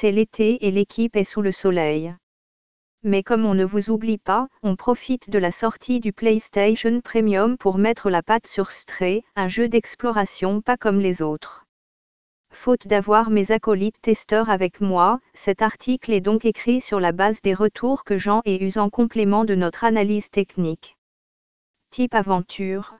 C'est 0.00 0.12
l'été 0.12 0.66
et 0.66 0.70
l'équipe 0.70 1.14
est 1.14 1.24
sous 1.24 1.42
le 1.42 1.52
soleil. 1.52 2.14
Mais 3.02 3.22
comme 3.22 3.44
on 3.44 3.52
ne 3.52 3.66
vous 3.66 3.90
oublie 3.90 4.16
pas, 4.16 4.48
on 4.62 4.74
profite 4.74 5.28
de 5.28 5.38
la 5.38 5.50
sortie 5.50 6.00
du 6.00 6.14
PlayStation 6.14 7.02
Premium 7.02 7.58
pour 7.58 7.76
mettre 7.76 8.08
la 8.08 8.22
patte 8.22 8.46
sur 8.46 8.70
Stray, 8.70 9.22
un 9.36 9.46
jeu 9.48 9.68
d'exploration 9.68 10.62
pas 10.62 10.78
comme 10.78 11.00
les 11.00 11.20
autres. 11.20 11.66
Faute 12.50 12.86
d'avoir 12.86 13.28
mes 13.28 13.50
acolytes 13.50 14.00
testeurs 14.00 14.48
avec 14.48 14.80
moi, 14.80 15.20
cet 15.34 15.60
article 15.60 16.14
est 16.14 16.22
donc 16.22 16.46
écrit 16.46 16.80
sur 16.80 16.98
la 16.98 17.12
base 17.12 17.42
des 17.42 17.52
retours 17.52 18.02
que 18.02 18.16
Jean 18.16 18.40
ai 18.46 18.64
eus 18.64 18.78
en 18.78 18.88
complément 18.88 19.44
de 19.44 19.54
notre 19.54 19.84
analyse 19.84 20.30
technique. 20.30 20.96
Type 21.90 22.14
aventure. 22.14 22.94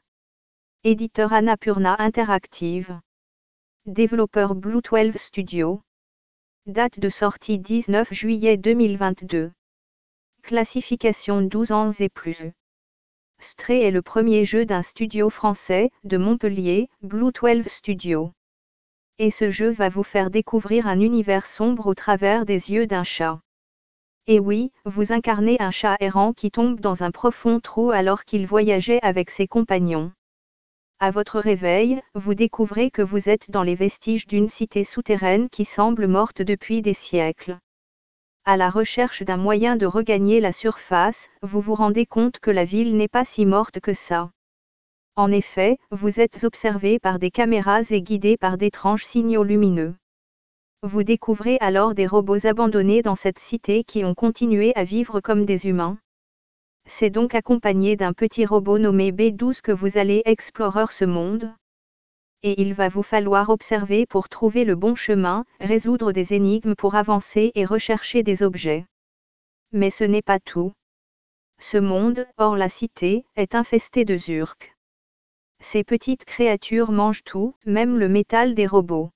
Éditeur 0.85 1.32
Annapurna 1.32 1.96
Interactive. 1.98 3.01
Développeur 3.87 4.55
Blue 4.55 4.82
12 4.82 5.17
Studio. 5.17 5.80
Date 6.71 7.00
de 7.00 7.09
sortie 7.09 7.59
19 7.59 8.14
juillet 8.14 8.57
2022. 8.57 9.51
Classification 10.45 11.43
12 11.43 11.73
ans 11.73 11.91
et 11.98 12.09
plus. 12.09 12.52
Stray 13.41 13.83
est 13.83 13.91
le 13.91 14.02
premier 14.02 14.45
jeu 14.45 14.65
d'un 14.65 14.83
studio 14.83 15.30
français, 15.30 15.91
de 16.05 16.16
Montpellier, 16.16 16.88
Blue 17.02 17.33
12 17.33 17.66
Studio. 17.66 18.30
Et 19.19 19.33
ce 19.33 19.51
jeu 19.51 19.70
va 19.70 19.88
vous 19.88 20.05
faire 20.05 20.30
découvrir 20.30 20.87
un 20.87 21.01
univers 21.01 21.46
sombre 21.46 21.88
au 21.88 21.95
travers 21.96 22.46
des 22.46 22.71
yeux 22.71 22.87
d'un 22.87 23.02
chat. 23.02 23.41
Et 24.29 24.38
oui, 24.38 24.71
vous 24.84 25.10
incarnez 25.10 25.57
un 25.59 25.73
chat 25.73 25.96
errant 25.98 26.32
qui 26.32 26.52
tombe 26.52 26.79
dans 26.79 27.02
un 27.02 27.10
profond 27.10 27.59
trou 27.59 27.91
alors 27.91 28.24
qu'il 28.24 28.46
voyageait 28.46 29.01
avec 29.02 29.30
ses 29.30 29.48
compagnons. 29.48 30.12
À 31.02 31.10
votre 31.10 31.40
réveil, 31.40 32.02
vous 32.14 32.34
découvrez 32.34 32.90
que 32.90 33.00
vous 33.00 33.30
êtes 33.30 33.50
dans 33.50 33.62
les 33.62 33.74
vestiges 33.74 34.27
d'une 34.27 34.50
cité 34.50 34.84
souterraine 34.84 35.48
qui 35.48 35.64
semble 35.64 36.06
morte 36.06 36.42
depuis 36.42 36.82
des 36.82 36.92
siècles. 36.92 37.56
À 38.45 38.59
la 38.59 38.68
recherche 38.68 39.23
d'un 39.23 39.38
moyen 39.38 39.76
de 39.76 39.86
regagner 39.86 40.40
la 40.40 40.52
surface, 40.52 41.30
vous 41.40 41.62
vous 41.62 41.74
rendez 41.74 42.04
compte 42.04 42.38
que 42.38 42.51
la 42.51 42.66
ville 42.66 42.98
n'est 42.98 43.09
pas 43.09 43.24
si 43.24 43.46
morte 43.46 43.80
que 43.80 43.95
ça. 43.95 44.30
En 45.16 45.32
effet, 45.32 45.79
vous 45.90 46.20
êtes 46.20 46.45
observé 46.45 46.98
par 46.98 47.18
des 47.18 47.30
caméras 47.30 47.85
et 47.88 48.02
guidé 48.02 48.37
par 48.37 48.59
d'étranges 48.59 49.07
signaux 49.07 49.42
lumineux. 49.42 49.95
Vous 50.82 51.02
découvrez 51.02 51.57
alors 51.62 51.95
des 51.95 52.07
robots 52.07 52.46
abandonnés 52.46 53.01
dans 53.01 53.16
cette 53.16 53.38
cité 53.38 53.85
qui 53.85 54.04
ont 54.04 54.14
continué 54.14 54.74
à 54.76 54.85
vivre 54.85 55.20
comme 55.20 55.46
des 55.46 55.66
humains. 55.66 55.96
C'est 56.93 57.09
donc 57.09 57.35
accompagné 57.35 57.96
d'un 57.96 58.13
petit 58.13 58.45
robot 58.45 58.77
nommé 58.77 59.13
B12 59.13 59.63
que 59.63 59.73
vous 59.73 59.96
allez 59.96 60.23
explorer 60.27 60.85
ce 60.91 61.05
monde. 61.05 61.55
Et 62.43 62.60
il 62.60 62.74
va 62.74 62.88
vous 62.88 63.05
falloir 63.05 63.49
observer 63.49 64.06
pour 64.06 64.28
trouver 64.28 64.65
le 64.65 64.75
bon 64.75 64.97
chemin, 64.97 65.44
résoudre 65.60 66.10
des 66.12 66.34
énigmes 66.34 66.75
pour 66.75 66.97
avancer 66.97 67.53
et 67.55 67.65
rechercher 67.65 68.22
des 68.22 68.43
objets. 68.43 68.84
Mais 69.72 69.88
ce 69.88 70.05
n'est 70.05 70.21
pas 70.21 70.41
tout. 70.41 70.72
Ce 71.60 71.78
monde, 71.78 72.27
hors 72.37 72.56
la 72.56 72.69
cité, 72.69 73.25
est 73.37 73.54
infesté 73.54 74.04
de 74.04 74.16
zurks. 74.16 74.75
Ces 75.60 75.84
petites 75.84 76.25
créatures 76.25 76.91
mangent 76.91 77.25
tout, 77.25 77.54
même 77.65 77.99
le 77.99 78.09
métal 78.09 78.54
des 78.54 78.66
robots. 78.66 79.10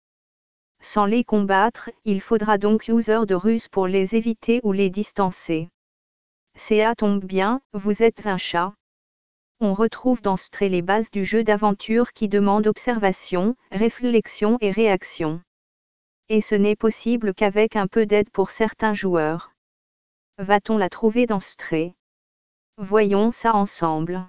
Sans 0.81 1.07
les 1.07 1.25
combattre, 1.25 1.91
il 2.05 2.21
faudra 2.21 2.57
donc 2.57 2.87
user 2.89 3.27
de 3.27 3.35
ruse 3.35 3.69
pour 3.69 3.89
les 3.89 4.15
éviter 4.15 4.61
ou 4.63 4.73
les 4.73 4.91
distancer. 4.91 5.69
CA 6.57 6.95
tombe 6.95 7.25
bien, 7.25 7.61
vous 7.73 8.03
êtes 8.03 8.27
un 8.27 8.39
chat. 8.39 8.75
On 9.61 9.75
retrouve 9.75 10.23
dans 10.23 10.37
ce 10.37 10.51
trait 10.51 10.69
les 10.69 10.83
bases 10.83 11.11
du 11.11 11.25
jeu 11.25 11.45
d'aventure 11.45 12.13
qui 12.13 12.29
demande 12.29 12.67
observation, 12.67 13.57
réflexion 13.71 14.59
et 14.61 14.71
réaction. 14.71 15.41
Et 16.29 16.41
ce 16.41 16.55
n'est 16.55 16.77
possible 16.77 17.35
qu'avec 17.35 17.77
un 17.77 17.87
peu 17.87 18.07
d'aide 18.07 18.31
pour 18.31 18.51
certains 18.51 18.95
joueurs. 18.95 19.53
Va-t-on 20.39 20.79
la 20.79 20.89
trouver 20.89 21.27
dans 21.27 21.41
ce 21.41 21.55
trait? 21.57 21.95
Voyons 22.79 23.31
ça 23.31 23.55
ensemble. 23.55 24.29